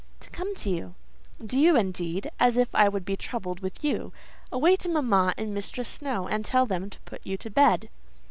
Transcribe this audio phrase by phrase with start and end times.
[0.21, 0.95] "To come to you."
[1.45, 2.31] "Do you indeed?
[2.39, 4.11] As if I would be troubled with you!
[4.51, 7.87] Away to mamma and Mistress Snowe, and tell them to put you to bed."